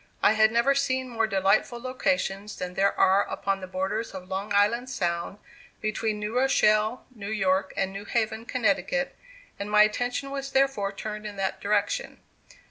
I 0.23 0.33
had 0.33 0.51
never 0.51 0.73
seen 0.73 1.09
more 1.09 1.27
delightful 1.27 1.79
locations 1.79 2.55
than 2.55 2.73
there 2.73 2.99
are 2.99 3.21
upon 3.29 3.61
the 3.61 3.67
borders 3.67 4.15
of 4.15 4.27
Long 4.29 4.51
Island 4.51 4.89
Sound, 4.89 5.37
between 5.79 6.17
New 6.17 6.35
Rochelle, 6.37 7.05
New 7.13 7.29
York, 7.29 7.71
and 7.77 7.93
New 7.93 8.05
Haven, 8.05 8.45
Connecticut; 8.45 9.15
and 9.59 9.69
my 9.69 9.83
attention 9.83 10.31
was 10.31 10.53
therefore 10.53 10.91
turned 10.91 11.27
in 11.27 11.35
that 11.35 11.61
direction. 11.61 12.19